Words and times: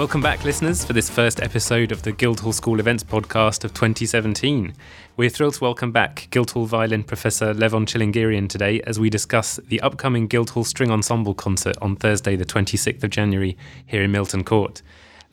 Welcome 0.00 0.22
back, 0.22 0.44
listeners, 0.46 0.82
for 0.82 0.94
this 0.94 1.10
first 1.10 1.42
episode 1.42 1.92
of 1.92 2.04
the 2.04 2.12
Guildhall 2.12 2.54
School 2.54 2.80
Events 2.80 3.04
podcast 3.04 3.64
of 3.64 3.74
2017. 3.74 4.72
We're 5.18 5.28
thrilled 5.28 5.52
to 5.56 5.62
welcome 5.62 5.92
back 5.92 6.26
Guildhall 6.30 6.64
violin 6.64 7.04
professor 7.04 7.52
Levon 7.52 7.84
Chilingirian 7.84 8.48
today 8.48 8.80
as 8.86 8.98
we 8.98 9.10
discuss 9.10 9.60
the 9.68 9.78
upcoming 9.82 10.26
Guildhall 10.26 10.64
String 10.64 10.90
Ensemble 10.90 11.34
concert 11.34 11.76
on 11.82 11.96
Thursday, 11.96 12.34
the 12.34 12.46
26th 12.46 13.04
of 13.04 13.10
January, 13.10 13.58
here 13.84 14.02
in 14.02 14.10
Milton 14.10 14.42
Court. 14.42 14.80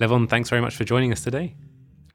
Levon, 0.02 0.28
thanks 0.28 0.50
very 0.50 0.62
much 0.62 0.76
for 0.76 0.84
joining 0.84 1.14
us 1.14 1.24
today. 1.24 1.56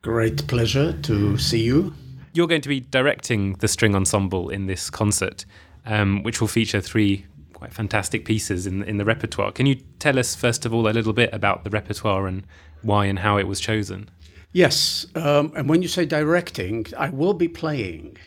Great 0.03 0.47
pleasure 0.47 0.93
to 0.93 1.39
see 1.39 1.63
you. 1.63 1.95
You're 2.35 2.49
going 2.49 2.61
to 2.61 2.69
be 2.69 2.81
directing 2.81 3.55
the 3.55 3.69
string 3.69 3.95
ensemble 3.95 4.51
in 4.51 4.67
this 4.67 4.91
concert, 4.91 5.47
um, 5.87 6.23
which 6.23 6.43
will 6.43 6.49
feature 6.49 6.83
three 6.83 7.25
quite 7.63 7.73
fantastic 7.73 8.25
pieces 8.25 8.67
in 8.67 8.83
in 8.83 8.97
the 8.97 9.05
repertoire. 9.05 9.53
Can 9.53 9.67
you 9.67 9.77
tell 10.01 10.19
us 10.19 10.35
first 10.35 10.67
of 10.67 10.75
all 10.75 10.89
a 10.89 10.95
little 10.99 11.13
bit 11.13 11.31
about 11.33 11.63
the 11.63 11.71
repertoire 11.71 12.27
and 12.27 12.43
why 12.83 13.07
and 13.07 13.21
how 13.21 13.39
it 13.39 13.47
was 13.47 13.61
chosen? 13.61 14.09
Yes, 14.53 15.07
um, 15.15 15.53
and 15.57 15.69
when 15.69 15.81
you 15.81 15.89
say 15.89 16.05
directing, 16.05 16.87
I 16.99 17.09
will 17.11 17.35
be 17.35 17.49
playing. 17.49 18.19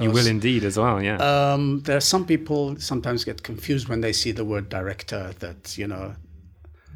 You 0.00 0.12
will 0.12 0.28
indeed 0.28 0.62
as 0.64 0.78
well, 0.78 1.02
yeah. 1.02 1.16
Um, 1.16 1.80
there 1.80 1.96
are 1.96 2.08
some 2.14 2.24
people 2.24 2.76
sometimes 2.78 3.24
get 3.24 3.42
confused 3.42 3.88
when 3.88 4.00
they 4.00 4.12
see 4.12 4.32
the 4.32 4.44
word 4.44 4.68
director 4.68 5.32
that 5.40 5.76
you 5.76 5.88
know 5.88 6.14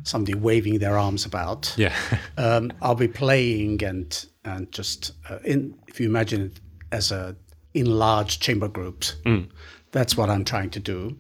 somebody 0.05 0.35
waving 0.35 0.79
their 0.79 0.97
arms 0.97 1.27
about. 1.27 1.75
Yeah. 1.77 1.95
um, 2.37 2.71
I'll 2.81 3.01
be 3.07 3.09
playing 3.09 3.83
and 3.83 4.09
and 4.45 4.71
just 4.71 5.13
uh, 5.29 5.41
in 5.45 5.75
if 5.89 5.99
you 6.01 6.07
imagine 6.07 6.43
it 6.43 6.61
as 6.93 7.11
a 7.11 7.35
in 7.75 7.87
large 7.87 8.39
chamber 8.39 8.69
groups. 8.69 9.17
Mm. 9.25 9.49
That's 9.91 10.17
what 10.17 10.31
I'm 10.31 10.45
trying 10.45 10.71
to 10.71 10.81
do. 10.81 11.17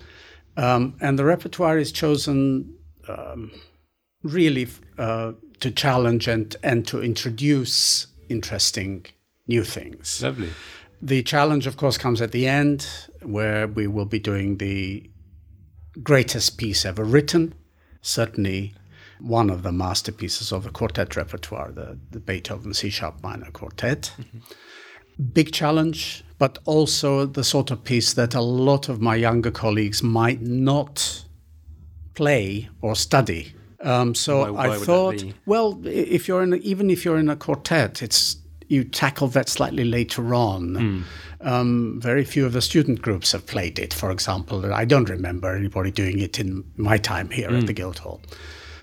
Um, 0.58 0.96
and 1.00 1.18
the 1.18 1.24
repertoire 1.24 1.78
is 1.78 1.92
chosen 1.92 2.74
um, 3.08 3.52
really 4.22 4.68
uh, 4.98 5.32
to 5.60 5.70
challenge 5.70 6.26
and, 6.28 6.54
and 6.62 6.86
to 6.88 7.00
introduce 7.00 8.08
interesting 8.28 9.06
new 9.46 9.64
things. 9.64 10.22
Lovely. 10.22 10.50
The 11.00 11.22
challenge, 11.22 11.68
of 11.68 11.76
course, 11.76 11.96
comes 11.96 12.20
at 12.20 12.32
the 12.32 12.48
end, 12.48 12.88
where 13.22 13.68
we 13.68 13.86
will 13.86 14.04
be 14.04 14.18
doing 14.18 14.58
the 14.58 15.08
greatest 16.02 16.58
piece 16.58 16.84
ever 16.84 17.04
written, 17.04 17.54
certainly 18.02 18.74
one 19.20 19.48
of 19.48 19.62
the 19.62 19.72
masterpieces 19.72 20.52
of 20.52 20.64
the 20.64 20.70
quartet 20.70 21.16
repertoire, 21.16 21.70
the, 21.70 21.98
the 22.10 22.20
Beethoven 22.20 22.74
C 22.74 22.90
sharp 22.90 23.22
minor 23.22 23.50
quartet. 23.52 24.12
Mm-hmm 24.18 24.38
big 25.18 25.52
challenge, 25.52 26.24
but 26.38 26.58
also 26.64 27.26
the 27.26 27.44
sort 27.44 27.70
of 27.70 27.84
piece 27.84 28.12
that 28.14 28.34
a 28.34 28.40
lot 28.40 28.88
of 28.88 29.00
my 29.00 29.16
younger 29.16 29.50
colleagues 29.50 30.02
might 30.02 30.40
not 30.40 31.24
play 32.14 32.68
or 32.80 32.94
study. 32.94 33.52
Um, 33.80 34.14
so 34.14 34.40
why, 34.40 34.68
why 34.68 34.74
I 34.74 34.78
thought, 34.78 35.24
well, 35.46 35.80
if 35.84 36.26
you're 36.26 36.42
in, 36.42 36.52
a, 36.52 36.56
even 36.56 36.90
if 36.90 37.04
you're 37.04 37.18
in 37.18 37.28
a 37.28 37.36
quartet, 37.36 38.02
it's 38.02 38.36
you 38.68 38.84
tackle 38.84 39.28
that 39.28 39.48
slightly 39.48 39.84
later 39.84 40.34
on. 40.34 40.68
Mm. 40.74 41.02
Um, 41.40 42.00
very 42.00 42.24
few 42.24 42.44
of 42.44 42.52
the 42.52 42.60
student 42.60 43.00
groups 43.00 43.32
have 43.32 43.46
played 43.46 43.78
it. 43.78 43.94
For 43.94 44.10
example, 44.10 44.72
I 44.72 44.84
don't 44.84 45.08
remember 45.08 45.54
anybody 45.54 45.90
doing 45.90 46.18
it 46.18 46.38
in 46.38 46.64
my 46.76 46.98
time 46.98 47.30
here 47.30 47.50
mm. 47.50 47.60
at 47.60 47.66
the 47.66 47.72
Guildhall. 47.72 48.20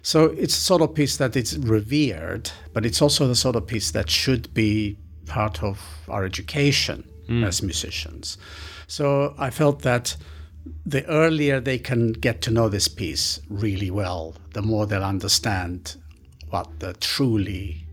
So 0.02 0.25
it's 0.25 0.58
a 0.58 0.62
sort 0.62 0.81
of 0.81 0.94
piece 0.94 1.17
that 1.17 1.36
it's 1.36 1.56
revered, 1.58 2.52
but 2.73 2.86
it's 2.86 3.02
also 3.02 3.28
the 3.28 3.36
sort 3.36 3.56
of 3.56 3.67
piece 3.67 3.92
that 3.92 4.09
should 4.09 4.53
be 4.53 4.97
part 5.25 5.62
of 5.64 5.80
our 6.08 6.23
education 6.23 7.03
mm. 7.28 7.45
as 7.45 7.62
musicians. 7.62 8.38
So 8.88 9.34
I 9.38 9.50
felt 9.50 9.81
that 9.81 10.16
the 10.86 11.06
earlier 11.06 11.59
they 11.59 11.78
can 11.78 12.12
get 12.14 12.42
to 12.42 12.52
know 12.52 12.70
this 12.70 12.88
piece 12.88 13.40
really 13.50 13.92
well, 13.92 14.36
the 14.54 14.62
more 14.62 14.86
they'll 14.86 15.03
understand 15.03 15.96
what 16.50 16.80
the 16.80 16.94
truly 16.94 17.86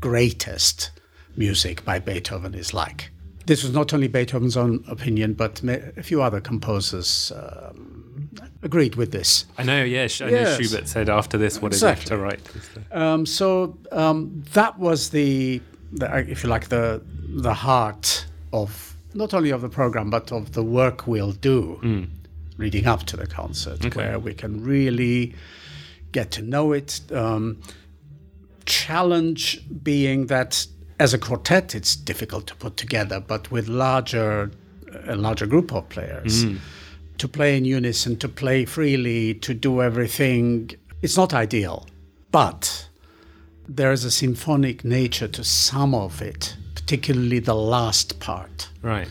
greatest 0.00 0.90
music 1.36 1.84
by 1.84 1.98
Beethoven 1.98 2.54
is 2.54 2.72
like. 2.72 3.10
This 3.46 3.62
was 3.62 3.72
not 3.72 3.94
only 3.94 4.08
Beethoven's 4.08 4.56
own 4.56 4.84
opinion, 4.88 5.34
but 5.34 5.62
a 5.62 6.02
few 6.02 6.20
other 6.20 6.40
composers 6.40 7.30
um, 7.36 8.28
agreed 8.62 8.96
with 8.96 9.12
this. 9.12 9.44
I 9.56 9.62
know, 9.62 9.84
yeah. 9.84 10.08
I 10.20 10.30
know 10.30 10.56
Schubert 10.56 10.88
said 10.88 11.08
after 11.08 11.38
this, 11.38 11.62
what 11.62 11.72
exactly. 11.72 11.92
is 11.92 11.98
left 11.98 12.06
to 12.08 12.16
write. 12.16 12.40
Um, 12.90 13.24
so 13.24 13.78
um, 13.92 14.42
that 14.52 14.78
was 14.78 15.10
the 15.10 15.60
the, 15.92 16.18
if 16.28 16.42
you 16.42 16.50
like, 16.50 16.68
the 16.68 17.02
the 17.28 17.54
heart 17.54 18.25
of 18.52 18.96
not 19.14 19.32
only 19.32 19.50
of 19.50 19.62
the 19.62 19.68
program 19.68 20.10
but 20.10 20.30
of 20.32 20.52
the 20.52 20.62
work 20.62 21.06
we'll 21.06 21.32
do 21.32 21.80
mm. 21.82 22.08
leading 22.58 22.86
up 22.86 23.04
to 23.04 23.16
the 23.16 23.26
concert, 23.26 23.84
okay. 23.84 23.96
where 23.96 24.18
we 24.18 24.34
can 24.34 24.62
really 24.62 25.34
get 26.12 26.30
to 26.32 26.42
know 26.42 26.72
it. 26.72 27.00
Um, 27.12 27.60
challenge 28.66 29.62
being 29.82 30.26
that 30.26 30.66
as 30.98 31.14
a 31.14 31.18
quartet, 31.18 31.74
it's 31.74 31.94
difficult 31.94 32.46
to 32.46 32.54
put 32.56 32.76
together, 32.76 33.20
but 33.20 33.50
with 33.50 33.68
larger 33.68 34.50
a 35.06 35.16
larger 35.16 35.46
group 35.46 35.72
of 35.72 35.88
players. 35.88 36.44
Mm. 36.44 36.58
To 37.18 37.28
play 37.28 37.56
in 37.56 37.64
unison, 37.64 38.16
to 38.18 38.28
play 38.28 38.64
freely, 38.66 39.34
to 39.34 39.54
do 39.54 39.82
everything, 39.82 40.70
it's 41.02 41.16
not 41.16 41.32
ideal. 41.32 41.86
But 42.30 42.88
there 43.66 43.92
is 43.92 44.04
a 44.04 44.10
symphonic 44.10 44.84
nature 44.84 45.28
to 45.28 45.42
some 45.42 45.94
of 45.94 46.20
it, 46.20 46.56
particularly 46.86 47.40
the 47.40 47.54
last 47.54 48.20
part. 48.20 48.68
Right. 48.80 49.08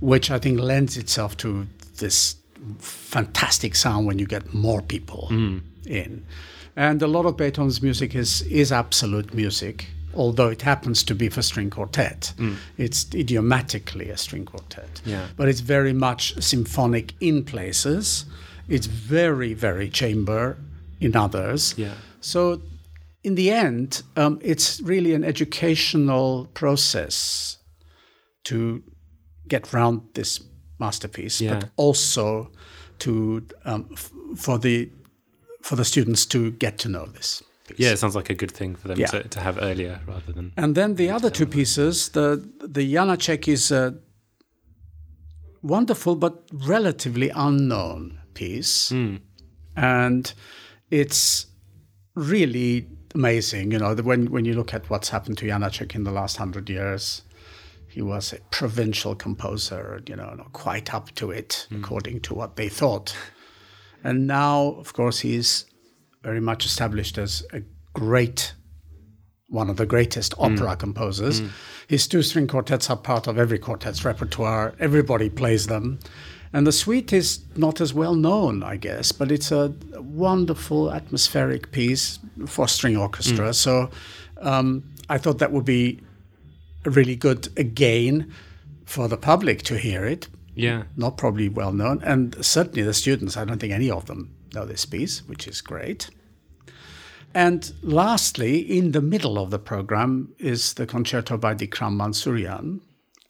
Which 0.00 0.30
I 0.30 0.38
think 0.38 0.60
lends 0.60 0.96
itself 0.96 1.36
to 1.38 1.66
this 1.98 2.36
fantastic 2.78 3.74
sound 3.74 4.06
when 4.06 4.18
you 4.18 4.26
get 4.26 4.54
more 4.54 4.80
people 4.80 5.28
mm. 5.30 5.60
in. 5.86 6.24
And 6.74 7.02
a 7.02 7.06
lot 7.06 7.26
of 7.26 7.36
Beethoven's 7.36 7.82
music 7.82 8.14
is 8.14 8.42
is 8.42 8.72
absolute 8.72 9.34
music, 9.34 9.86
although 10.14 10.48
it 10.48 10.62
happens 10.62 11.04
to 11.04 11.14
be 11.14 11.28
for 11.28 11.42
string 11.42 11.70
quartet. 11.70 12.32
Mm. 12.38 12.56
It's 12.78 13.06
idiomatically 13.14 14.08
a 14.10 14.16
string 14.16 14.46
quartet. 14.46 15.02
Yeah. 15.04 15.26
But 15.36 15.48
it's 15.48 15.60
very 15.60 15.92
much 15.92 16.42
symphonic 16.42 17.12
in 17.20 17.44
places. 17.44 18.24
It's 18.68 18.86
very, 18.86 19.54
very 19.54 19.90
chamber 19.90 20.56
in 21.00 21.16
others. 21.16 21.74
Yeah. 21.76 21.94
So 22.20 22.60
in 23.22 23.34
the 23.34 23.50
end, 23.50 24.02
um, 24.16 24.38
it's 24.42 24.80
really 24.80 25.14
an 25.14 25.24
educational 25.24 26.46
process 26.54 27.58
to 28.44 28.82
get 29.48 29.72
around 29.74 30.02
this 30.14 30.40
masterpiece, 30.78 31.40
yeah. 31.40 31.54
but 31.54 31.70
also 31.76 32.50
to 33.00 33.46
um, 33.64 33.88
f- 33.92 34.12
for 34.36 34.58
the 34.58 34.90
for 35.62 35.76
the 35.76 35.84
students 35.84 36.26
to 36.26 36.52
get 36.52 36.78
to 36.78 36.88
know 36.88 37.06
this. 37.06 37.42
Piece. 37.66 37.78
Yeah, 37.78 37.90
it 37.90 37.98
sounds 37.98 38.14
like 38.14 38.30
a 38.30 38.34
good 38.34 38.50
thing 38.50 38.76
for 38.76 38.88
them 38.88 38.98
yeah. 38.98 39.08
to, 39.08 39.22
to 39.28 39.40
have 39.40 39.58
earlier 39.60 40.00
rather 40.06 40.32
than. 40.32 40.52
And 40.56 40.74
then 40.74 40.94
the 40.94 41.10
other 41.10 41.28
two 41.30 41.46
pieces, 41.46 42.10
the 42.10 42.48
the 42.60 42.94
Janacek 42.94 43.48
is 43.48 43.70
a 43.70 43.94
wonderful 45.62 46.16
but 46.16 46.44
relatively 46.52 47.30
unknown 47.30 48.20
piece, 48.34 48.90
mm. 48.90 49.20
and 49.76 50.32
it's 50.90 51.46
really 52.14 52.86
amazing. 53.14 53.72
You 53.72 53.78
know, 53.78 53.94
when 53.94 54.30
when 54.30 54.44
you 54.44 54.54
look 54.54 54.74
at 54.74 54.88
what's 54.90 55.08
happened 55.10 55.38
to 55.38 55.46
Janacek 55.46 55.94
in 55.94 56.04
the 56.04 56.12
last 56.12 56.36
hundred 56.36 56.68
years, 56.70 57.22
he 57.88 58.02
was 58.02 58.32
a 58.32 58.38
provincial 58.50 59.14
composer. 59.14 60.00
You 60.06 60.16
know, 60.16 60.34
not 60.34 60.52
quite 60.52 60.94
up 60.94 61.14
to 61.16 61.30
it 61.30 61.66
mm. 61.70 61.78
according 61.78 62.20
to 62.22 62.34
what 62.34 62.56
they 62.56 62.68
thought. 62.68 63.16
And 64.04 64.26
now, 64.26 64.74
of 64.78 64.92
course, 64.92 65.20
he's 65.20 65.66
very 66.22 66.40
much 66.40 66.64
established 66.64 67.18
as 67.18 67.44
a 67.52 67.62
great, 67.94 68.54
one 69.48 69.70
of 69.70 69.76
the 69.76 69.86
greatest 69.86 70.36
mm. 70.36 70.44
opera 70.44 70.76
composers. 70.76 71.40
Mm. 71.40 71.50
His 71.88 72.06
two-string 72.06 72.46
quartets 72.46 72.90
are 72.90 72.96
part 72.96 73.26
of 73.26 73.38
every 73.38 73.58
quartet's 73.58 74.04
repertoire. 74.04 74.74
Everybody 74.78 75.30
plays 75.30 75.66
them. 75.66 75.98
And 76.52 76.66
the 76.66 76.72
suite 76.72 77.12
is 77.12 77.40
not 77.56 77.80
as 77.80 77.92
well 77.92 78.14
known, 78.14 78.62
I 78.62 78.76
guess, 78.76 79.12
but 79.12 79.30
it's 79.30 79.52
a 79.52 79.74
wonderful 79.96 80.90
atmospheric 80.90 81.72
piece 81.72 82.18
for 82.46 82.66
string 82.68 82.96
orchestra. 82.96 83.50
Mm. 83.50 83.54
So 83.54 83.90
um, 84.40 84.84
I 85.08 85.18
thought 85.18 85.38
that 85.38 85.52
would 85.52 85.64
be 85.64 86.00
a 86.84 86.90
really 86.90 87.16
good 87.16 87.48
again 87.56 88.32
for 88.84 89.08
the 89.08 89.16
public 89.16 89.62
to 89.64 89.76
hear 89.76 90.04
it. 90.04 90.28
Yeah. 90.54 90.84
Not 90.96 91.16
probably 91.16 91.48
well 91.48 91.72
known. 91.72 92.02
And 92.02 92.44
certainly 92.44 92.82
the 92.82 92.94
students, 92.94 93.36
I 93.36 93.44
don't 93.44 93.58
think 93.58 93.72
any 93.72 93.90
of 93.90 94.06
them 94.06 94.34
know 94.54 94.64
this 94.64 94.86
piece, 94.86 95.20
which 95.28 95.46
is 95.46 95.60
great. 95.60 96.10
And 97.34 97.72
lastly, 97.82 98.58
in 98.58 98.92
the 98.92 99.02
middle 99.02 99.38
of 99.38 99.50
the 99.50 99.58
program 99.58 100.34
is 100.38 100.74
the 100.74 100.86
concerto 100.86 101.36
by 101.36 101.54
Dikram 101.54 101.96
Mansurian. 101.96 102.80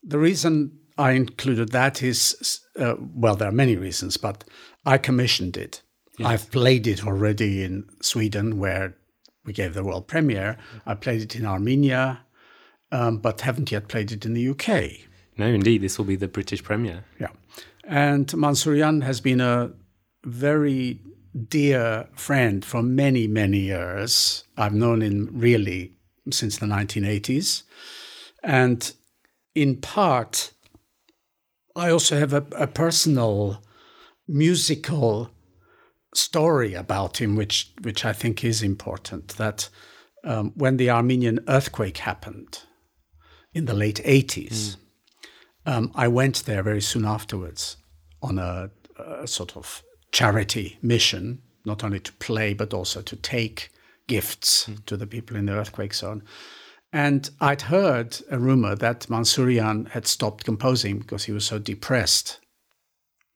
The 0.03 0.19
reason 0.19 0.78
I 0.99 1.13
included 1.13 1.71
that 1.71 2.03
is, 2.03 2.61
uh, 2.79 2.97
well, 2.99 3.37
there 3.37 3.49
are 3.49 3.53
many 3.53 3.77
reasons, 3.77 4.17
but 4.17 4.45
I 4.85 4.99
commissioned 4.99 5.57
it. 5.57 5.83
Yes. 6.19 6.29
I've 6.29 6.51
played 6.51 6.89
it 6.89 7.07
already 7.07 7.63
in 7.63 7.89
Sweden, 8.03 8.59
where 8.59 8.97
we 9.45 9.53
gave 9.53 9.75
the 9.75 9.85
world 9.85 10.09
premiere. 10.09 10.59
I 10.85 10.95
played 10.95 11.23
it 11.23 11.37
in 11.37 11.47
Armenia, 11.47 12.21
um, 12.91 13.19
but 13.19 13.43
haven't 13.43 13.71
yet 13.71 13.87
played 13.87 14.11
it 14.11 14.27
in 14.27 14.35
the 14.35 14.49
UK. 14.49 15.07
No, 15.37 15.47
indeed, 15.47 15.83
this 15.83 15.99
will 15.99 16.05
be 16.05 16.17
the 16.17 16.27
British 16.27 16.65
premiere. 16.65 17.05
Yeah. 17.21 17.29
And 17.85 18.27
Mansurian 18.27 19.05
has 19.05 19.21
been 19.21 19.41
a 19.41 19.71
very 20.25 21.01
dear 21.49 22.09
friend 22.15 22.65
for 22.65 22.83
many, 22.83 23.29
many 23.29 23.61
years. 23.61 24.43
I've 24.57 24.75
known 24.75 25.01
him 25.01 25.31
really 25.33 25.93
since 26.31 26.59
the 26.59 26.67
1980s. 26.67 27.63
And 28.43 28.93
in 29.55 29.77
part, 29.77 30.53
I 31.79 31.91
also 31.91 32.19
have 32.19 32.33
a, 32.33 32.45
a 32.53 32.67
personal 32.67 33.63
musical 34.27 35.31
story 36.15 36.75
about 36.75 37.21
him, 37.21 37.37
which, 37.37 37.73
which 37.83 38.05
I 38.05 38.13
think 38.13 38.45
is 38.45 38.63
important. 38.63 39.29
That 39.37 39.69
um, 40.25 40.53
when 40.57 40.77
the 40.77 40.91
Armenian 40.91 41.41
earthquake 41.49 41.99
happened 41.99 42.61
in 43.53 43.67
the 43.67 43.75
late 43.75 44.03
80s, 44.05 44.51
mm. 44.53 44.77
um, 45.67 45.93
I 45.95 46.09
went 46.09 46.45
there 46.45 46.63
very 46.63 46.81
soon 46.83 47.05
afterwards 47.05 47.77
on 48.23 48.39
a, 48.39 48.71
a 48.99 49.27
sort 49.27 49.57
of 49.57 49.83
charity 50.13 50.79
mission, 50.83 51.43
not 51.65 51.85
only 51.85 52.01
to 52.01 52.13
play, 52.15 52.55
but 52.55 52.75
also 52.75 53.03
to 53.03 53.17
take 53.17 53.71
gifts 54.09 54.67
mm. 54.67 54.85
to 54.87 54.97
the 54.97 55.07
people 55.07 55.37
in 55.37 55.47
the 55.47 55.53
earthquake 55.53 55.95
zone. 55.95 56.23
And 56.93 57.29
I'd 57.41 57.63
heard 57.63 58.19
a 58.31 58.39
rumor 58.39 58.75
that 58.75 59.09
Mansurian 59.09 59.91
had 59.91 60.07
stopped 60.07 60.45
composing 60.45 60.99
because 60.99 61.25
he 61.25 61.33
was 61.33 61.45
so 61.45 61.59
depressed 61.59 62.41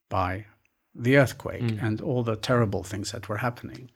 by 0.09 0.45
the 0.95 1.17
earthquake 1.17 1.61
mm. 1.61 1.83
and 1.83 2.01
all 2.01 2.23
the 2.23 2.35
terrible 2.35 2.83
things 2.83 3.11
that 3.11 3.29
were 3.29 3.37
happening. 3.37 3.89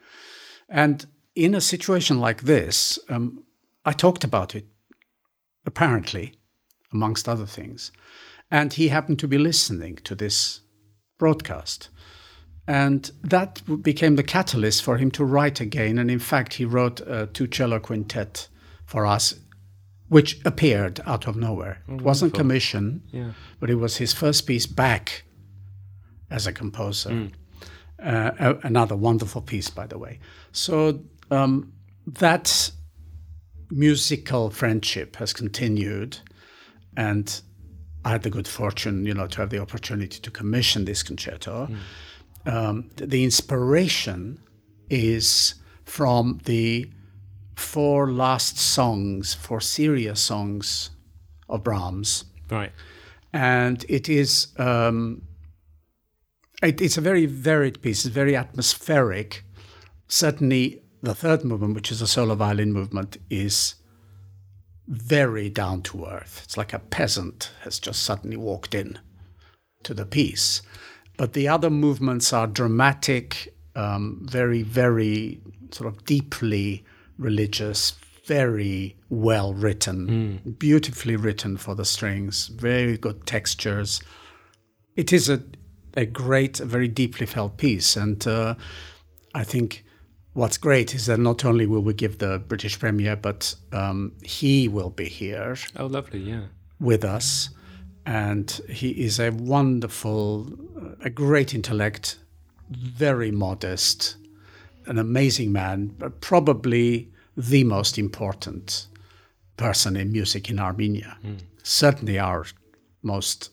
And 0.69 1.05
in 1.35 1.55
a 1.55 1.61
situation 1.61 2.19
like 2.19 2.41
this, 2.41 2.99
um, 3.09 3.43
I 3.85 3.93
talked 3.93 4.23
about 4.23 4.55
it, 4.55 4.65
apparently, 5.65 6.35
amongst 6.91 7.29
other 7.29 7.45
things. 7.45 7.91
And 8.49 8.73
he 8.73 8.89
happened 8.89 9.19
to 9.19 9.27
be 9.27 9.37
listening 9.37 9.97
to 10.03 10.15
this 10.15 10.61
broadcast. 11.17 11.89
And 12.67 13.09
that 13.23 13.61
became 13.81 14.15
the 14.15 14.23
catalyst 14.23 14.83
for 14.83 14.97
him 14.97 15.09
to 15.11 15.23
write 15.23 15.61
again. 15.61 15.97
And 15.97 16.11
in 16.11 16.19
fact, 16.19 16.55
he 16.55 16.65
wrote 16.65 16.99
a 17.01 17.27
two 17.27 17.47
cello 17.47 17.79
quintet 17.79 18.49
for 18.85 19.05
us, 19.05 19.35
which 20.09 20.39
appeared 20.45 21.01
out 21.05 21.27
of 21.27 21.35
nowhere. 21.35 21.81
Oh, 21.89 21.95
it 21.95 22.01
wasn't 22.01 22.33
commissioned, 22.33 23.01
yeah. 23.11 23.31
but 23.59 23.69
it 23.69 23.75
was 23.75 23.97
his 23.97 24.13
first 24.13 24.47
piece 24.47 24.65
back 24.65 25.23
as 26.29 26.47
a 26.47 26.53
composer. 26.53 27.09
Mm. 27.09 27.31
Uh, 28.01 28.53
another 28.63 28.95
wonderful 28.95 29.41
piece, 29.41 29.69
by 29.69 29.87
the 29.87 29.97
way. 29.97 30.19
So 30.51 30.99
um, 31.31 31.73
that 32.05 32.71
musical 33.71 34.49
friendship 34.49 35.15
has 35.17 35.33
continued, 35.33 36.19
and 36.95 37.41
I 38.05 38.11
had 38.11 38.23
the 38.23 38.29
good 38.29 38.47
fortune, 38.47 39.05
you 39.05 39.13
know, 39.13 39.27
to 39.27 39.41
have 39.41 39.49
the 39.49 39.59
opportunity 39.59 40.19
to 40.19 40.31
commission 40.31 40.85
this 40.85 41.03
concerto. 41.03 41.67
Mm. 42.45 42.53
Um, 42.53 42.89
the 42.95 43.23
inspiration 43.23 44.39
is 44.89 45.55
from 45.83 46.39
the 46.45 46.89
four 47.57 48.11
last 48.11 48.57
songs, 48.57 49.33
four 49.33 49.59
serious 49.59 50.21
songs 50.21 50.91
of 51.49 51.63
Brahms. 51.63 52.25
Right. 52.49 52.71
And 53.33 53.83
it 53.89 54.07
is 54.07 54.47
um, 54.57 55.23
it, 56.61 56.81
it's 56.81 56.97
a 56.97 57.01
very 57.01 57.25
varied 57.25 57.81
piece. 57.81 58.05
It's 58.05 58.13
very 58.13 58.35
atmospheric. 58.35 59.43
Certainly, 60.07 60.81
the 61.01 61.15
third 61.15 61.43
movement, 61.43 61.75
which 61.75 61.91
is 61.91 62.01
a 62.01 62.07
solo 62.07 62.35
violin 62.35 62.71
movement, 62.71 63.17
is 63.29 63.75
very 64.87 65.49
down 65.49 65.81
to 65.81 66.05
earth. 66.05 66.41
It's 66.45 66.57
like 66.57 66.73
a 66.73 66.79
peasant 66.79 67.51
has 67.63 67.79
just 67.79 68.03
suddenly 68.03 68.37
walked 68.37 68.73
in 68.73 68.99
to 69.83 69.93
the 69.93 70.05
piece. 70.05 70.61
But 71.17 71.33
the 71.33 71.47
other 71.47 71.69
movements 71.69 72.31
are 72.31 72.47
dramatic, 72.47 73.53
um, 73.75 74.21
very, 74.23 74.61
very 74.61 75.41
sort 75.71 75.93
of 75.93 76.05
deeply 76.05 76.85
religious, 77.17 77.93
very 78.25 78.95
well 79.09 79.53
written, 79.53 80.07
mm. 80.45 80.59
beautifully 80.59 81.15
written 81.15 81.57
for 81.57 81.75
the 81.75 81.85
strings, 81.85 82.47
very 82.47 82.97
good 82.97 83.25
textures. 83.25 84.01
It 84.95 85.13
is 85.13 85.29
a 85.29 85.41
a 85.97 86.05
great, 86.05 86.57
very 86.57 86.87
deeply 86.87 87.25
felt 87.25 87.57
piece. 87.57 87.97
And 87.97 88.25
uh, 88.27 88.53
I 89.33 89.43
think 89.43 89.83
what's 90.33 90.57
great 90.57 90.93
is 90.93 91.07
that 91.07 91.19
not 91.19 91.43
only 91.43 91.65
will 91.65 91.81
we 91.81 91.93
give 91.93 92.19
the 92.19 92.37
British 92.37 92.79
premiere, 92.79 93.15
but 93.15 93.55
um, 93.73 94.13
he 94.23 94.67
will 94.67 94.91
be 94.91 95.09
here. 95.09 95.57
Oh, 95.75 95.87
lovely, 95.87 96.19
yeah. 96.19 96.43
With 96.79 97.03
us. 97.03 97.49
And 98.05 98.49
he 98.69 98.91
is 98.91 99.19
a 99.19 99.31
wonderful, 99.31 100.47
a 101.03 101.09
great 101.09 101.53
intellect, 101.53 102.19
very 102.69 103.31
modest, 103.31 104.15
an 104.87 104.97
amazing 104.97 105.51
man, 105.51 105.87
but 105.97 106.21
probably 106.21 107.09
the 107.35 107.63
most 107.63 107.97
important 107.97 108.87
person 109.57 109.95
in 109.95 110.11
music 110.11 110.49
in 110.49 110.59
Armenia. 110.59 111.17
Mm. 111.23 111.39
Certainly 111.63 112.19
our 112.19 112.45
most 113.03 113.51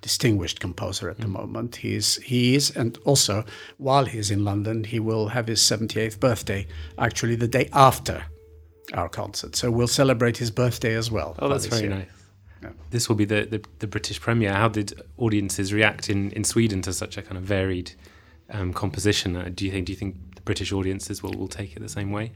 distinguished 0.00 0.60
composer 0.60 1.08
at 1.08 1.18
the 1.18 1.26
mm. 1.26 1.32
moment. 1.32 1.76
He's 1.76 2.16
he 2.16 2.54
is, 2.54 2.70
and 2.76 2.98
also 3.04 3.44
while 3.78 4.04
he's 4.04 4.30
in 4.30 4.44
London, 4.44 4.84
he 4.84 5.00
will 5.00 5.28
have 5.28 5.46
his 5.46 5.60
78th 5.60 6.18
birthday, 6.20 6.66
actually 6.98 7.36
the 7.36 7.48
day 7.48 7.68
after 7.72 8.24
our 8.92 9.08
concert. 9.08 9.56
So 9.56 9.70
we'll 9.70 9.88
celebrate 9.88 10.36
his 10.36 10.50
birthday 10.50 10.94
as 10.94 11.10
well. 11.10 11.36
Oh, 11.38 11.48
that's 11.48 11.66
very 11.66 11.82
year. 11.82 11.90
nice. 11.90 12.06
Yeah. 12.62 12.70
This 12.90 13.08
will 13.08 13.16
be 13.16 13.24
the, 13.24 13.44
the, 13.44 13.64
the, 13.80 13.86
British 13.86 14.20
premiere. 14.20 14.52
How 14.52 14.68
did 14.68 14.92
audiences 15.18 15.72
react 15.72 16.08
in, 16.08 16.30
in 16.32 16.44
Sweden 16.44 16.80
to 16.82 16.92
such 16.92 17.16
a 17.16 17.22
kind 17.22 17.36
of 17.36 17.42
varied 17.42 17.92
um, 18.50 18.72
composition? 18.72 19.36
Uh, 19.36 19.50
do 19.54 19.64
you 19.64 19.70
think 19.70 19.86
do 19.86 19.92
you 19.92 19.98
think 19.98 20.34
the 20.34 20.42
British 20.42 20.72
audiences 20.72 21.22
will, 21.22 21.32
will 21.32 21.48
take 21.48 21.76
it 21.76 21.80
the 21.80 21.88
same 21.88 22.10
way? 22.10 22.32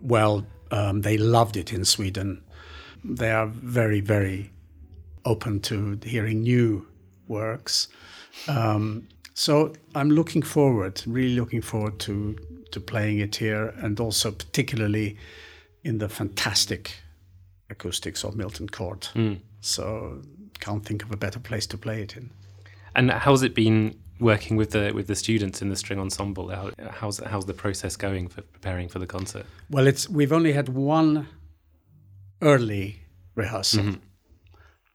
Well, 0.00 0.46
um, 0.70 1.02
they 1.02 1.18
loved 1.18 1.56
it 1.56 1.72
in 1.72 1.84
Sweden. 1.84 2.42
They 3.04 3.30
are 3.30 3.46
very 3.46 4.00
very 4.00 4.52
open 5.24 5.60
to 5.60 5.98
hearing 6.04 6.42
new 6.42 6.86
works. 7.26 7.88
Um, 8.46 9.08
so 9.34 9.72
I'm 9.94 10.10
looking 10.10 10.42
forward, 10.42 11.02
really 11.06 11.36
looking 11.36 11.62
forward 11.62 11.98
to 12.00 12.36
to 12.72 12.80
playing 12.80 13.20
it 13.20 13.36
here, 13.36 13.74
and 13.82 13.98
also 14.00 14.30
particularly 14.30 15.16
in 15.84 15.98
the 15.98 16.08
fantastic 16.08 16.92
acoustics 17.70 18.24
of 18.24 18.36
Milton 18.36 18.68
Court. 18.68 19.10
Mm. 19.14 19.38
So 19.60 20.22
can't 20.60 20.84
think 20.84 21.02
of 21.02 21.12
a 21.12 21.16
better 21.16 21.38
place 21.38 21.66
to 21.68 21.78
play 21.78 22.02
it 22.02 22.16
in. 22.16 22.30
And 22.94 23.10
how's 23.10 23.42
it 23.42 23.54
been 23.54 23.94
working 24.20 24.56
with 24.56 24.70
the 24.70 24.92
with 24.92 25.06
the 25.06 25.16
students 25.16 25.62
in 25.62 25.68
the 25.68 25.76
string 25.76 25.98
ensemble? 25.98 26.48
How, 26.48 26.70
how's 26.90 27.18
how's 27.18 27.46
the 27.46 27.54
process 27.54 27.96
going 27.96 28.28
for 28.28 28.42
preparing 28.42 28.88
for 28.88 28.98
the 28.98 29.06
concert? 29.06 29.46
Well, 29.70 29.86
it's 29.86 30.08
we've 30.08 30.32
only 30.32 30.52
had 30.52 30.68
one 30.68 31.28
early 32.40 33.02
rehearsal. 33.34 33.82
Mm-hmm 33.82 34.04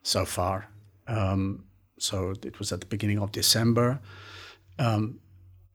so 0.04 0.26
far. 0.26 0.70
Um, 1.08 1.66
so 1.98 2.34
it 2.44 2.60
was 2.60 2.72
at 2.72 2.82
the 2.82 2.86
beginning 2.86 3.20
of 3.20 3.32
December, 3.32 4.00
um, 4.78 5.20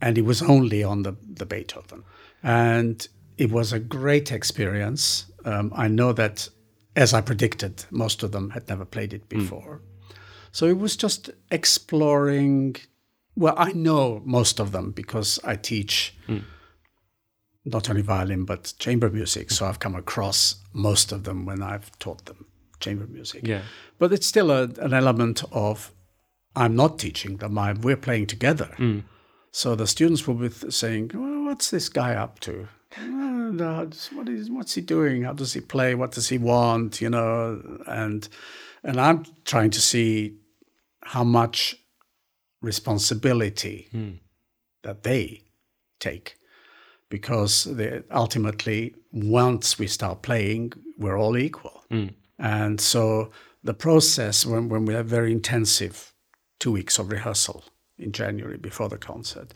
and 0.00 0.16
it 0.16 0.24
was 0.24 0.42
only 0.42 0.84
on 0.84 1.02
the, 1.02 1.16
the 1.26 1.46
Beethoven. 1.46 2.04
And 2.42 3.06
it 3.36 3.50
was 3.50 3.72
a 3.72 3.80
great 3.80 4.30
experience. 4.30 5.26
Um, 5.44 5.72
I 5.74 5.88
know 5.88 6.12
that, 6.12 6.48
as 6.94 7.14
I 7.14 7.20
predicted, 7.20 7.84
most 7.90 8.22
of 8.22 8.30
them 8.32 8.50
had 8.50 8.68
never 8.68 8.84
played 8.84 9.12
it 9.12 9.22
hmm. 9.30 9.38
before. 9.40 9.80
Mm. 9.80 10.14
So 10.52 10.66
it 10.66 10.78
was 10.78 10.96
just 10.96 11.30
exploring. 11.50 12.76
Well, 13.38 13.54
I 13.56 13.70
know 13.72 14.20
most 14.24 14.58
of 14.58 14.72
them 14.72 14.90
because 14.90 15.38
I 15.44 15.54
teach 15.54 16.12
mm. 16.26 16.42
not 17.64 17.88
only 17.88 18.02
violin 18.02 18.44
but 18.44 18.74
chamber 18.80 19.08
music. 19.08 19.52
So 19.52 19.66
I've 19.66 19.78
come 19.78 19.94
across 19.94 20.56
most 20.72 21.12
of 21.12 21.22
them 21.22 21.46
when 21.46 21.62
I've 21.62 21.96
taught 22.00 22.24
them 22.24 22.46
chamber 22.80 23.06
music. 23.06 23.46
Yeah. 23.46 23.62
But 23.96 24.12
it's 24.12 24.26
still 24.26 24.50
a, 24.50 24.64
an 24.80 24.92
element 24.92 25.44
of 25.52 25.92
I'm 26.56 26.74
not 26.74 26.98
teaching 26.98 27.36
them. 27.36 27.56
I'm, 27.56 27.80
we're 27.80 27.96
playing 27.96 28.26
together. 28.26 28.74
Mm. 28.76 29.04
So 29.52 29.76
the 29.76 29.86
students 29.86 30.26
will 30.26 30.34
be 30.34 30.50
saying, 30.70 31.12
well, 31.14 31.44
"What's 31.44 31.70
this 31.70 31.88
guy 31.88 32.16
up 32.16 32.40
to? 32.40 32.66
what 34.10 34.28
is 34.28 34.50
what's 34.50 34.74
he 34.74 34.80
doing? 34.80 35.22
How 35.22 35.32
does 35.32 35.52
he 35.52 35.60
play? 35.60 35.94
What 35.94 36.10
does 36.10 36.28
he 36.28 36.38
want? 36.38 37.00
You 37.00 37.10
know?" 37.10 37.62
And 37.86 38.28
and 38.82 39.00
I'm 39.00 39.26
trying 39.44 39.70
to 39.70 39.80
see 39.80 40.38
how 41.04 41.22
much 41.22 41.76
responsibility 42.60 43.88
mm. 43.92 44.18
that 44.82 45.02
they 45.02 45.42
take 46.00 46.36
because 47.08 47.64
they, 47.64 48.02
ultimately 48.10 48.94
once 49.12 49.78
we 49.78 49.86
start 49.86 50.22
playing 50.22 50.72
we're 50.98 51.18
all 51.18 51.36
equal 51.36 51.82
mm. 51.90 52.12
And 52.38 52.80
so 52.80 53.30
the 53.64 53.74
process, 53.74 54.46
when, 54.46 54.68
when 54.68 54.84
we 54.84 54.94
have 54.94 55.06
very 55.06 55.32
intensive 55.32 56.14
two 56.60 56.72
weeks 56.72 56.98
of 56.98 57.10
rehearsal 57.10 57.64
in 57.98 58.12
January 58.12 58.56
before 58.56 58.88
the 58.88 58.98
concert, 58.98 59.52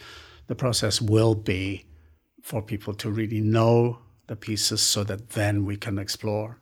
the 0.48 0.54
process 0.54 1.00
will 1.00 1.34
be 1.34 1.86
for 2.42 2.60
people 2.60 2.92
to 2.94 3.10
really 3.10 3.40
know 3.40 4.00
the 4.26 4.36
pieces 4.36 4.80
so 4.80 5.04
that 5.04 5.30
then 5.30 5.64
we 5.64 5.76
can 5.76 5.98
explore 5.98 6.58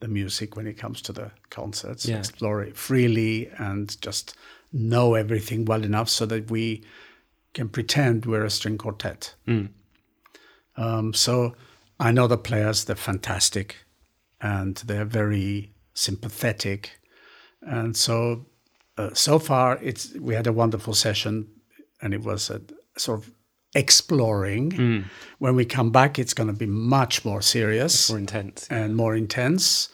the 0.00 0.08
music 0.08 0.56
when 0.56 0.66
it 0.66 0.76
comes 0.76 1.00
to 1.00 1.12
the 1.12 1.30
concerts, 1.48 2.06
yeah. 2.06 2.18
explore 2.18 2.60
it 2.62 2.76
freely 2.76 3.48
and 3.58 4.00
just 4.00 4.36
know 4.72 5.14
everything 5.14 5.64
well 5.64 5.84
enough 5.84 6.08
so 6.08 6.26
that 6.26 6.50
we 6.50 6.82
can 7.54 7.68
pretend 7.68 8.24
we're 8.26 8.44
a 8.44 8.50
string 8.50 8.78
quartet. 8.78 9.34
Um, 10.76 11.12
so 11.14 11.54
I 12.00 12.12
know 12.12 12.26
the 12.26 12.38
players; 12.38 12.84
they're 12.84 12.96
fantastic, 12.96 13.76
and 14.40 14.76
they're 14.76 15.04
very 15.04 15.72
sympathetic, 15.94 16.98
and 17.60 17.96
so 17.96 18.46
uh, 18.96 19.10
so 19.12 19.38
far 19.38 19.78
it's 19.82 20.14
we 20.18 20.34
had 20.34 20.46
a 20.46 20.52
wonderful 20.52 20.94
session, 20.94 21.48
and 22.00 22.14
it 22.14 22.22
was 22.22 22.50
a 22.50 22.62
sort 22.96 23.20
of 23.20 23.30
exploring. 23.74 25.04
When 25.38 25.56
we 25.56 25.64
come 25.64 25.90
back, 25.92 26.18
it's 26.18 26.34
going 26.34 26.48
to 26.48 26.52
be 26.58 26.66
much 26.66 27.24
more 27.24 27.42
serious 27.42 28.10
More 28.10 28.18
intense. 28.18 28.66
and 28.70 28.96
more 28.96 29.14
intense. 29.16 29.88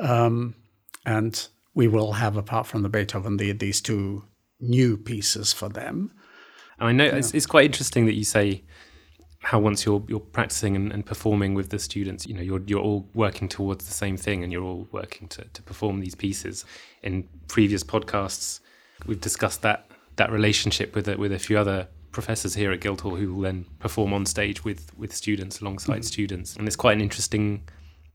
Um, 0.00 0.54
and 1.04 1.48
we 1.74 1.88
will 1.88 2.12
have, 2.12 2.36
apart 2.36 2.66
from 2.66 2.82
the 2.82 2.88
Beethoven, 2.88 3.36
the, 3.36 3.52
these 3.52 3.80
two 3.80 4.24
new 4.60 4.96
pieces 4.96 5.52
for 5.52 5.68
them. 5.68 6.12
And 6.78 6.88
I 6.88 6.92
know 6.92 7.04
it's, 7.04 7.32
it's 7.34 7.46
quite 7.46 7.64
interesting 7.64 8.06
that 8.06 8.14
you 8.14 8.24
say 8.24 8.64
how 9.40 9.58
once 9.58 9.84
you're 9.84 10.04
you're 10.08 10.20
practicing 10.20 10.76
and, 10.76 10.92
and 10.92 11.04
performing 11.04 11.54
with 11.54 11.70
the 11.70 11.78
students, 11.78 12.26
you 12.26 12.34
know, 12.34 12.40
you're 12.40 12.62
you're 12.66 12.80
all 12.80 13.08
working 13.14 13.48
towards 13.48 13.84
the 13.86 13.92
same 13.92 14.16
thing, 14.16 14.42
and 14.42 14.52
you're 14.52 14.62
all 14.62 14.88
working 14.92 15.28
to, 15.28 15.44
to 15.44 15.62
perform 15.62 16.00
these 16.00 16.14
pieces. 16.14 16.64
In 17.02 17.28
previous 17.48 17.82
podcasts, 17.84 18.60
we've 19.06 19.20
discussed 19.20 19.62
that 19.62 19.90
that 20.16 20.30
relationship 20.30 20.94
with 20.94 21.08
a, 21.08 21.16
with 21.16 21.32
a 21.32 21.38
few 21.38 21.58
other 21.58 21.88
professors 22.12 22.54
here 22.54 22.70
at 22.70 22.80
Guildhall 22.80 23.16
who 23.16 23.34
will 23.34 23.42
then 23.42 23.64
perform 23.78 24.12
on 24.12 24.26
stage 24.26 24.64
with 24.64 24.96
with 24.96 25.14
students 25.14 25.60
alongside 25.60 25.94
mm-hmm. 25.94 26.02
students, 26.02 26.56
and 26.56 26.66
it's 26.66 26.76
quite 26.76 26.96
an 26.96 27.02
interesting 27.02 27.62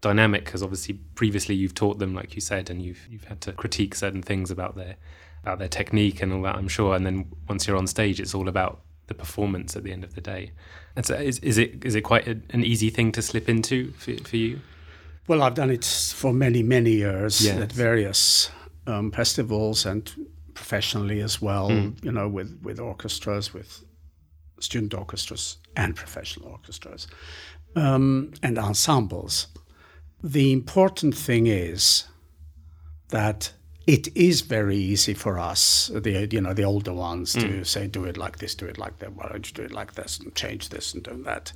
dynamic 0.02 0.46
because 0.46 0.62
obviously 0.64 0.96
previously 1.16 1.56
you've 1.56 1.74
taught 1.74 2.00
them, 2.00 2.14
like 2.14 2.36
you 2.36 2.42
said, 2.42 2.70
and 2.70 2.82
you've 2.82 3.08
you've 3.10 3.26
had 3.26 3.42
to 3.42 3.52
critique 3.54 3.96
certain 3.96 4.22
things 4.22 4.52
about 4.52 4.76
their 4.76 4.96
about 5.44 5.60
their 5.60 5.68
technique 5.68 6.22
and 6.22 6.34
all 6.34 6.42
that, 6.44 6.56
I'm 6.56 6.68
sure. 6.68 6.96
And 6.96 7.06
then 7.06 7.30
once 7.48 7.68
you're 7.68 7.78
on 7.78 7.88
stage, 7.88 8.20
it's 8.20 8.34
all 8.36 8.48
about 8.48 8.82
the 9.08 9.14
performance 9.14 9.76
at 9.76 9.84
the 9.84 9.92
end 9.94 10.04
of 10.04 10.16
the 10.16 10.22
day. 10.22 10.52
And 10.96 11.06
so, 11.06 11.16
is, 11.16 11.40
is 11.40 11.58
it 11.58 11.86
is 11.86 11.96
it 11.96 12.02
quite 12.02 12.28
a, 12.28 12.40
an 12.50 12.64
easy 12.64 12.90
thing 12.90 13.12
to 13.14 13.22
slip 13.22 13.48
into 13.50 13.92
for, 13.94 14.14
for 14.24 14.36
you? 14.38 14.60
Well, 15.28 15.42
I've 15.44 15.56
done 15.56 15.72
it 15.72 15.84
for 16.16 16.34
many, 16.34 16.64
many 16.64 16.92
years 16.92 17.46
Yes. 17.46 17.60
at 17.62 17.72
various 17.74 18.50
um, 18.86 19.12
festivals 19.12 19.86
and 19.86 20.10
professionally 20.54 21.20
as 21.22 21.42
well, 21.42 21.70
you 22.02 22.12
know, 22.12 22.30
with, 22.30 22.58
with 22.64 22.80
orchestras, 22.80 23.54
with 23.54 23.84
student 24.62 24.94
orchestras 24.94 25.58
and 25.76 25.96
professional 25.96 26.48
orchestras 26.50 27.08
um, 27.76 28.32
and 28.42 28.58
ensembles. 28.58 29.48
The 30.24 30.52
important 30.52 31.16
thing 31.16 31.48
is 31.48 32.06
that 33.10 33.54
it 33.86 34.10
is 34.16 34.42
very 34.42 34.76
easy 34.76 35.14
for 35.14 35.40
us, 35.40 35.90
the 35.94 36.28
you 36.30 36.42
know 36.42 36.54
the 36.54 36.66
older 36.66 36.94
ones, 36.94 37.34
to 37.34 37.40
mm. 37.40 37.66
say 37.66 37.88
do 37.88 38.04
it 38.04 38.18
like 38.18 38.40
this, 38.40 38.54
do 38.54 38.66
it 38.66 38.78
like 38.78 39.00
that. 39.00 39.14
Why 39.14 39.30
don't 39.30 39.48
you 39.48 39.54
do 39.54 39.64
it 39.64 39.72
like 39.72 39.94
this 39.94 40.20
and 40.20 40.36
change 40.36 40.70
this 40.70 40.94
and 40.94 41.04
do 41.04 41.24
that? 41.24 41.54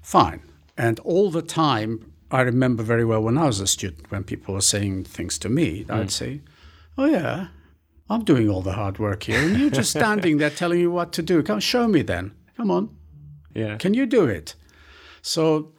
Fine. 0.00 0.42
And 0.78 1.00
all 1.00 1.30
the 1.30 1.42
time, 1.42 2.12
I 2.30 2.42
remember 2.42 2.84
very 2.84 3.04
well 3.04 3.22
when 3.22 3.36
I 3.36 3.46
was 3.46 3.58
a 3.58 3.66
student, 3.66 4.10
when 4.12 4.22
people 4.22 4.54
were 4.54 4.60
saying 4.60 5.04
things 5.04 5.38
to 5.38 5.48
me, 5.48 5.84
I'd 5.88 6.06
mm. 6.06 6.10
say, 6.10 6.42
"Oh 6.96 7.06
yeah, 7.06 7.48
I'm 8.08 8.22
doing 8.22 8.48
all 8.48 8.62
the 8.62 8.74
hard 8.74 9.00
work 9.00 9.24
here, 9.24 9.40
and 9.40 9.58
you're 9.58 9.70
just 9.70 9.90
standing 9.90 10.38
there 10.38 10.50
telling 10.50 10.78
me 10.78 10.86
what 10.86 11.12
to 11.14 11.22
do. 11.22 11.42
Come 11.42 11.58
show 11.58 11.88
me 11.88 12.02
then. 12.02 12.32
Come 12.56 12.70
on, 12.70 12.96
Yeah. 13.54 13.76
can 13.76 13.94
you 13.94 14.06
do 14.06 14.24
it?" 14.26 14.54
So 15.20 15.72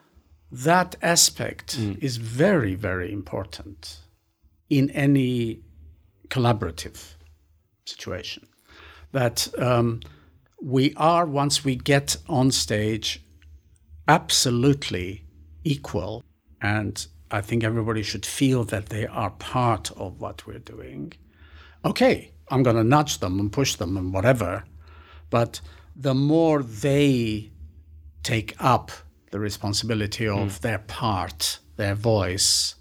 that 0.52 0.96
aspect 1.02 1.78
is 1.78 2.18
very, 2.18 2.76
very 2.76 3.12
important 3.12 4.00
in 4.70 4.90
any 4.92 5.62
collaborative 6.30 7.16
situation. 7.86 8.48
That 9.12 9.48
um, 9.58 10.02
we 10.62 10.94
are, 10.96 11.26
once 11.26 11.66
we 11.66 11.76
get 11.76 12.18
on 12.28 12.52
stage, 12.52 13.22
absolutely 14.08 15.24
equal. 15.64 16.24
And 16.62 17.06
I 17.30 17.42
think 17.42 17.64
everybody 17.64 18.04
should 18.04 18.26
feel 18.26 18.64
that 18.66 18.88
they 18.88 19.06
are 19.06 19.32
part 19.32 19.92
of 19.98 20.20
what 20.20 20.48
we're 20.48 20.60
doing. 20.60 21.14
Okay, 21.84 22.32
I'm 22.50 22.64
going 22.64 22.78
to 22.78 22.84
nudge 22.84 23.20
them 23.20 23.40
and 23.40 23.52
push 23.52 23.76
them 23.76 23.98
and 23.98 24.14
whatever. 24.14 24.64
But 25.30 25.60
the 25.96 26.14
more 26.14 26.64
they 26.64 27.52
take 28.24 28.56
up 28.60 28.92
the 29.32 29.40
responsibility 29.40 30.28
of 30.28 30.58
hmm. 30.58 30.62
their 30.62 30.80
part, 30.80 31.60
their 31.76 31.96
voice, 31.96 32.76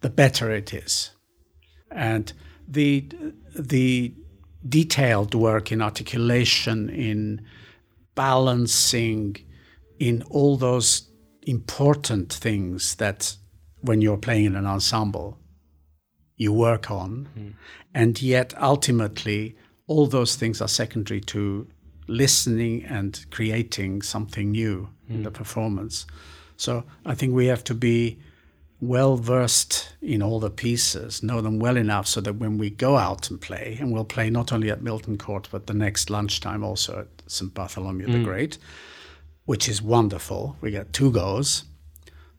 the 0.00 0.10
better 0.10 0.50
it 0.50 0.72
is. 0.74 1.10
And 1.90 2.32
the 2.66 3.08
the 3.58 4.14
detailed 4.68 5.34
work 5.34 5.72
in 5.72 5.80
articulation, 5.80 6.90
in 6.90 7.46
balancing, 8.14 9.36
in 9.98 10.22
all 10.30 10.56
those 10.56 11.08
important 11.42 12.32
things 12.32 12.96
that 12.96 13.36
when 13.80 14.02
you're 14.02 14.18
playing 14.18 14.44
in 14.44 14.56
an 14.56 14.66
ensemble 14.66 15.38
you 16.36 16.52
work 16.52 16.90
on, 16.90 17.28
hmm. 17.34 17.48
and 17.94 18.22
yet 18.22 18.54
ultimately 18.62 19.56
all 19.86 20.06
those 20.06 20.36
things 20.36 20.60
are 20.60 20.68
secondary 20.68 21.20
to 21.20 21.66
listening 22.08 22.84
and 22.84 23.24
creating 23.30 24.02
something 24.02 24.50
new 24.50 24.88
in 25.08 25.22
the 25.22 25.30
performance. 25.30 26.06
So 26.56 26.84
I 27.06 27.14
think 27.14 27.34
we 27.34 27.46
have 27.46 27.62
to 27.64 27.74
be 27.74 28.18
well 28.80 29.16
versed 29.16 29.90
in 30.00 30.22
all 30.22 30.40
the 30.40 30.50
pieces, 30.50 31.22
know 31.22 31.40
them 31.40 31.58
well 31.58 31.76
enough 31.76 32.06
so 32.06 32.20
that 32.20 32.34
when 32.34 32.58
we 32.58 32.70
go 32.70 32.96
out 32.96 33.30
and 33.30 33.40
play, 33.40 33.76
and 33.80 33.92
we'll 33.92 34.04
play 34.04 34.30
not 34.30 34.52
only 34.52 34.70
at 34.70 34.82
Milton 34.82 35.18
Court, 35.18 35.48
but 35.50 35.66
the 35.66 35.74
next 35.74 36.10
lunchtime 36.10 36.62
also 36.62 37.00
at 37.00 37.08
St. 37.26 37.52
Bartholomew 37.52 38.06
the 38.06 38.22
Great, 38.22 38.58
which 39.44 39.68
is 39.68 39.82
wonderful. 39.82 40.56
We 40.60 40.70
get 40.70 40.92
two 40.92 41.10
goes, 41.10 41.64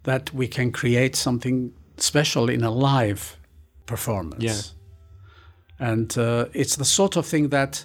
that 0.04 0.34
we 0.34 0.48
can 0.48 0.72
create 0.72 1.16
something 1.16 1.74
special 1.98 2.50
in 2.50 2.64
a 2.64 2.72
live 2.72 3.38
performance. 3.86 4.44
Yeah. 4.44 5.88
And 5.88 6.18
uh, 6.18 6.46
it's 6.54 6.76
the 6.76 6.86
sort 6.86 7.16
of 7.16 7.26
thing 7.26 7.50
that 7.50 7.84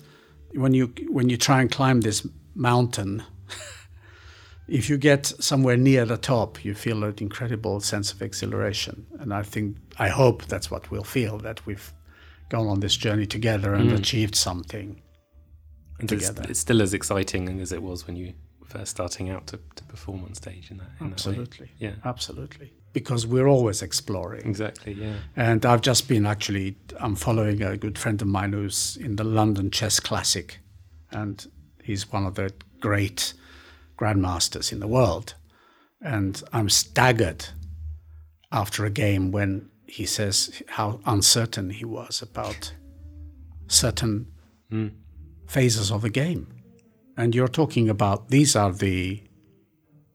when 0.55 0.75
you 0.75 0.93
when 1.09 1.29
you 1.29 1.37
try 1.37 1.61
and 1.61 1.71
climb 1.71 2.01
this 2.01 2.27
mountain, 2.55 3.23
if 4.69 4.89
you 4.89 4.97
get 4.97 5.27
somewhere 5.27 5.77
near 5.77 6.05
the 6.05 6.17
top, 6.17 6.65
you 6.65 6.75
feel 6.75 7.05
an 7.05 7.15
incredible 7.19 7.81
sense 7.81 8.13
of 8.13 8.23
exhilaration. 8.23 9.07
And 9.21 9.33
I 9.33 9.43
think 9.43 9.77
I 9.99 10.09
hope 10.09 10.45
that's 10.47 10.71
what 10.71 10.91
we'll 10.91 11.05
feel 11.05 11.39
that 11.39 11.65
we've 11.67 11.93
gone 12.49 12.69
on 12.69 12.81
this 12.81 12.97
journey 12.97 13.27
together 13.27 13.75
and 13.75 13.91
mm. 13.91 13.99
achieved 13.99 14.35
something. 14.35 15.01
And 15.99 16.09
together. 16.09 16.45
it's 16.49 16.59
still 16.59 16.83
as 16.83 16.93
exciting 16.93 17.61
as 17.61 17.73
it 17.73 17.83
was 17.83 18.07
when 18.07 18.17
you 18.17 18.35
were 18.61 18.67
first 18.67 18.91
starting 18.91 19.31
out 19.31 19.47
to, 19.49 19.61
to 19.77 19.85
perform 19.85 20.25
on 20.25 20.35
stage 20.35 20.71
in 20.71 20.79
that, 20.79 20.89
in 21.01 21.07
that. 21.07 21.13
Absolutely. 21.13 21.71
Yeah. 21.79 21.95
Absolutely. 22.05 22.73
Because 22.95 23.27
we're 23.27 23.49
always 23.49 23.83
exploring. 23.83 24.47
Exactly. 24.47 24.95
Yeah. 24.95 25.17
And 25.37 25.67
I've 25.67 25.83
just 25.83 26.09
been 26.09 26.25
actually, 26.25 26.77
I'm 26.99 27.17
following 27.17 27.63
a 27.63 27.77
good 27.77 27.99
friend 27.99 28.23
of 28.23 28.29
mine 28.29 28.55
who's 28.55 28.97
in 28.97 29.17
the 29.17 29.25
London 29.25 29.71
Chess 29.71 30.01
Classic, 30.01 30.59
and 31.11 31.47
he's 31.83 32.11
one 32.11 32.25
of 32.25 32.37
the 32.37 32.53
great 32.81 33.35
grandmasters 33.99 34.73
in 34.73 34.81
the 34.81 34.89
world. 34.89 35.35
And 36.01 36.43
I'm 36.53 36.71
staggered 36.71 37.47
after 38.53 38.85
a 38.85 38.91
game 38.91 39.33
when 39.33 39.71
he 39.87 40.07
says 40.07 40.63
how 40.69 41.01
uncertain 41.05 41.71
he 41.71 41.85
was 41.85 42.23
about 42.23 42.73
certain 43.69 44.27
hmm. 44.71 44.89
phases 45.47 45.91
of 45.91 46.05
a 46.05 46.11
game. 46.11 46.47
And 47.17 47.35
you're 47.35 47.49
talking 47.49 47.89
about 47.89 48.31
these 48.31 48.57
are 48.57 48.73
the 48.73 49.23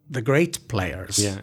the 0.10 0.22
great 0.22 0.68
players. 0.68 1.20
Yeah. 1.20 1.42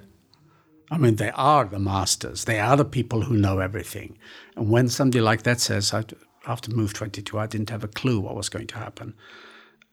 I 0.91 0.99
mean, 0.99 1.17
they 1.17 1.31
are 1.31 1.65
the 1.65 1.79
masters. 1.79 2.45
They 2.45 2.61
are 2.61 2.77
the 2.77 2.85
people 2.85 3.23
who 3.23 3.37
know 3.37 3.59
everything. 3.59 4.19
And 4.55 4.71
when 4.71 4.89
somebody 4.89 5.21
like 5.21 5.43
that 5.43 5.61
says, 5.61 5.93
I, 5.93 6.05
after 6.47 6.71
move 6.71 6.95
22, 6.95 7.39
I 7.39 7.47
didn't 7.47 7.71
have 7.71 7.85
a 7.85 7.89
clue 7.89 8.21
what 8.21 8.37
was 8.37 8.49
going 8.49 8.69
to 8.69 8.79
happen, 8.79 9.15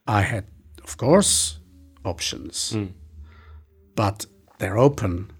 I 0.06 0.22
had, 0.22 0.46
of 0.84 0.98
course, 0.98 1.60
options, 2.06 2.74
hmm. 2.74 2.86
but 3.96 4.26
they're 4.60 4.78
open. 4.78 5.32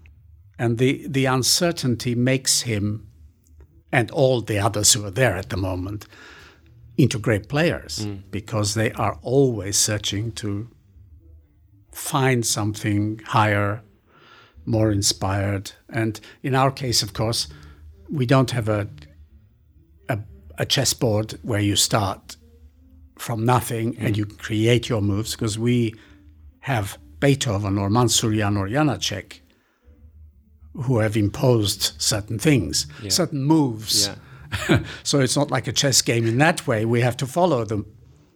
And 0.58 0.78
the, 0.78 1.06
the 1.08 1.26
uncertainty 1.26 2.14
makes 2.14 2.62
him 2.62 3.08
and 3.92 4.10
all 4.10 4.40
the 4.40 4.58
others 4.58 4.92
who 4.92 5.04
are 5.04 5.10
there 5.10 5.36
at 5.36 5.50
the 5.50 5.56
moment 5.56 6.06
into 6.96 7.18
great 7.18 7.48
players 7.48 8.04
hmm. 8.04 8.16
because 8.30 8.74
they 8.74 8.90
are 8.92 9.18
always 9.22 9.76
searching 9.76 10.32
to 10.32 10.68
find 11.92 12.44
something 12.44 13.20
higher, 13.26 13.82
more 14.66 14.90
inspired. 14.90 15.72
And 15.88 16.20
in 16.42 16.54
our 16.54 16.70
case, 16.70 17.02
of 17.02 17.12
course, 17.12 17.48
we 18.10 18.26
don't 18.26 18.50
have 18.50 18.68
a 18.68 18.88
a, 20.08 20.18
a 20.58 20.66
chessboard 20.66 21.38
where 21.42 21.60
you 21.60 21.76
start 21.76 22.36
from 23.18 23.44
nothing 23.44 23.96
and 23.98 24.14
mm. 24.14 24.18
you 24.18 24.26
create 24.26 24.88
your 24.88 25.00
moves 25.00 25.32
because 25.32 25.58
we 25.58 25.94
have 26.60 26.98
Beethoven 27.20 27.78
or 27.78 27.88
Mansurian 27.88 28.58
or 28.58 28.68
Janacek 28.68 29.40
who 30.74 30.98
have 30.98 31.16
imposed 31.16 31.92
certain 32.02 32.38
things, 32.38 32.86
certain 33.08 33.44
moves. 33.44 34.10
Yeah. 34.68 34.82
so 35.04 35.20
it's 35.20 35.36
not 35.36 35.50
like 35.50 35.68
a 35.68 35.72
chess 35.72 36.02
game 36.02 36.26
in 36.26 36.38
that 36.38 36.66
way. 36.66 36.84
We 36.84 37.00
have 37.00 37.16
to 37.18 37.26
follow 37.26 37.64
the 37.64 37.84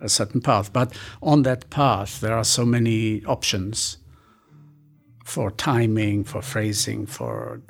a 0.01 0.09
certain 0.09 0.41
path. 0.41 0.73
But 0.73 0.97
on 1.23 1.43
that 1.43 1.71
path, 1.71 2.21
there 2.21 2.37
are 2.37 2.45
so 2.45 2.65
many 2.65 3.25
options 3.25 3.99
for 5.29 5.51
timing, 5.51 6.25
for 6.25 6.41
phrasing, 6.41 7.07
for 7.07 7.61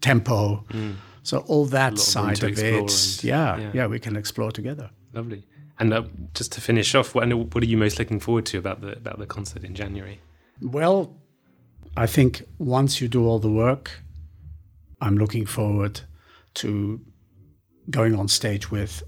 tempo. 0.00 0.64
Mm. 0.70 0.94
So 1.22 1.38
all 1.48 1.66
that 1.66 1.98
side 1.98 2.42
of, 2.42 2.52
of 2.52 2.58
it, 2.58 3.24
yeah, 3.24 3.58
yeah, 3.58 3.70
yeah, 3.74 3.86
we 3.86 3.98
can 3.98 4.16
explore 4.16 4.50
together. 4.52 4.90
Lovely. 5.12 5.44
And 5.78 5.92
uh, 5.92 6.04
just 6.32 6.52
to 6.52 6.60
finish 6.60 6.94
off, 6.94 7.14
what, 7.14 7.30
what 7.30 7.62
are 7.62 7.66
you 7.66 7.76
most 7.76 7.98
looking 7.98 8.20
forward 8.20 8.46
to 8.46 8.58
about 8.58 8.80
the 8.80 8.92
about 8.92 9.18
the 9.18 9.26
concert 9.26 9.64
in 9.64 9.74
January? 9.74 10.20
Well, 10.62 11.14
I 11.96 12.06
think 12.06 12.42
once 12.58 13.02
you 13.02 13.08
do 13.08 13.26
all 13.26 13.38
the 13.38 13.50
work, 13.50 14.00
I'm 15.02 15.18
looking 15.18 15.44
forward 15.46 16.00
to 16.54 17.00
going 17.90 18.18
on 18.18 18.28
stage 18.28 18.70
with 18.70 19.02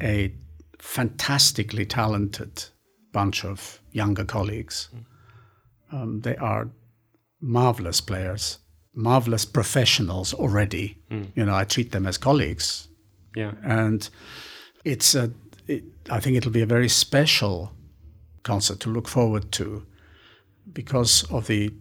a 0.00 0.32
fantastically 0.78 1.84
talented 1.84 2.64
bunch 3.12 3.44
of 3.44 3.80
younger 3.92 4.24
colleagues. 4.24 4.88
Mm. 4.94 5.04
Um, 5.92 6.20
they 6.20 6.36
are 6.36 6.70
marvelous 7.44 8.00
players, 8.00 8.58
marvelous 8.94 9.44
professionals 9.44 10.32
already. 10.34 10.98
Mm. 11.10 11.28
You 11.36 11.44
know, 11.44 11.54
I 11.54 11.64
treat 11.64 11.92
them 11.92 12.06
as 12.06 12.18
colleagues. 12.18 12.88
Yeah, 13.36 13.52
and 13.62 14.08
it's 14.84 15.14
a. 15.14 15.30
It, 15.66 15.84
I 16.10 16.20
think 16.20 16.36
it'll 16.36 16.50
be 16.50 16.62
a 16.62 16.66
very 16.66 16.88
special 16.88 17.72
concert 18.42 18.80
to 18.80 18.90
look 18.90 19.08
forward 19.08 19.50
to 19.52 19.86
because 20.72 21.24
of 21.30 21.46
the 21.46 21.72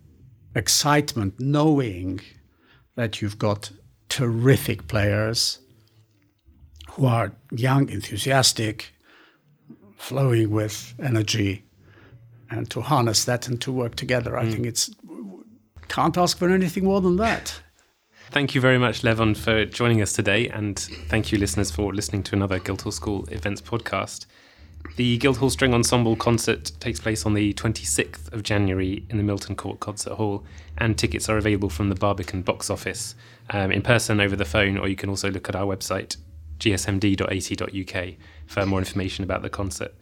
excitement, 0.55 1.39
knowing 1.39 2.21
that 2.95 3.21
you've 3.21 3.37
got 3.37 3.71
terrific 4.09 4.87
players 4.87 5.59
who 6.91 7.05
are 7.05 7.33
young, 7.51 7.89
enthusiastic, 7.89 8.93
flowing 9.97 10.51
with 10.51 10.93
energy, 10.99 11.65
and 12.49 12.69
to 12.69 12.81
harness 12.81 13.25
that 13.25 13.47
and 13.47 13.59
to 13.61 13.71
work 13.71 13.95
together. 13.95 14.37
I 14.37 14.45
mm. 14.45 14.51
think 14.51 14.65
it's 14.65 14.91
can't 15.87 16.17
ask 16.17 16.37
for 16.37 16.49
anything 16.49 16.85
more 16.85 17.01
than 17.01 17.17
that. 17.17 17.61
Thank 18.31 18.55
you 18.55 18.61
very 18.61 18.79
much, 18.79 19.01
Levon, 19.03 19.37
for 19.37 19.65
joining 19.65 20.01
us 20.01 20.13
today, 20.13 20.49
and 20.49 20.79
thank 20.79 21.31
you, 21.31 21.37
listeners, 21.37 21.69
for 21.69 21.93
listening 21.93 22.23
to 22.23 22.35
another 22.35 22.57
Guildhall 22.57 22.91
School 22.91 23.27
Events 23.29 23.61
podcast. 23.61 24.25
The 24.95 25.17
Guildhall 25.17 25.49
String 25.49 25.73
Ensemble 25.73 26.15
concert 26.15 26.71
takes 26.79 26.99
place 26.99 27.25
on 27.25 27.33
the 27.33 27.53
26th 27.53 28.31
of 28.33 28.43
January 28.43 29.05
in 29.09 29.17
the 29.17 29.23
Milton 29.23 29.55
Court 29.55 29.79
Concert 29.79 30.15
Hall, 30.15 30.43
and 30.77 30.97
tickets 30.97 31.29
are 31.29 31.37
available 31.37 31.69
from 31.69 31.89
the 31.89 31.95
Barbican 31.95 32.41
box 32.41 32.69
office 32.69 33.15
um, 33.51 33.71
in 33.71 33.81
person 33.81 34.19
over 34.19 34.35
the 34.35 34.45
phone, 34.45 34.77
or 34.77 34.87
you 34.87 34.95
can 34.95 35.09
also 35.09 35.29
look 35.29 35.49
at 35.49 35.55
our 35.55 35.65
website, 35.65 36.17
gsmd.ac.uk, 36.59 38.13
for 38.47 38.65
more 38.65 38.79
information 38.79 39.23
about 39.23 39.41
the 39.41 39.49
concert. 39.49 39.93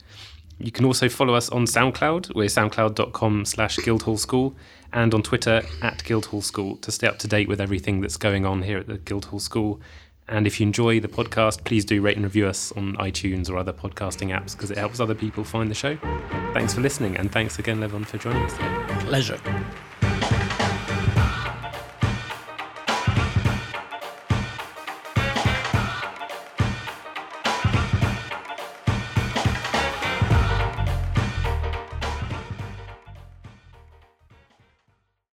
You 0.62 0.72
can 0.72 0.86
also 0.86 1.10
follow 1.10 1.34
us 1.34 1.50
on 1.50 1.66
SoundCloud. 1.66 2.36
We're 2.36 2.46
soundcloud.com 2.46 3.46
slash 3.46 3.78
Guildhall 3.78 4.18
School 4.18 4.56
and 4.94 5.14
on 5.14 5.24
Twitter 5.24 5.64
at 5.82 6.04
Guildhall 6.04 6.42
School 6.42 6.78
to 6.78 6.92
stay 6.92 7.08
up 7.08 7.18
to 7.20 7.28
date 7.28 7.48
with 7.48 7.60
everything 7.60 8.02
that's 8.02 8.18
going 8.18 8.46
on 8.46 8.62
here 8.62 8.78
at 8.78 8.88
the 8.88 9.00
Guildhall 9.00 9.40
School. 9.40 9.82
And 10.28 10.46
if 10.46 10.60
you 10.60 10.68
enjoy 10.68 11.00
the 11.00 11.08
podcast, 11.08 11.64
please 11.64 11.84
do 11.84 12.02
rate 12.02 12.16
and 12.16 12.24
review 12.24 12.48
us 12.48 12.72
on 12.74 12.96
iTunes 12.98 13.50
or 13.50 13.58
other 13.58 13.74
podcasting 13.74 14.30
apps 14.30 14.56
because 14.56 14.72
it 14.72 14.78
helps 14.78 15.00
other 15.00 15.16
people 15.16 15.44
find 15.44 15.70
the 15.70 15.76
show. 15.76 15.98
Thanks 16.54 16.74
for 16.74 16.82
listening, 16.82 17.18
and 17.18 17.32
thanks 17.32 17.60
again, 17.60 17.80
Levon, 17.80 18.06
for 18.06 18.18
joining 18.18 18.44
us 18.44 18.54
today. 18.54 19.06
Pleasure. 19.06 19.91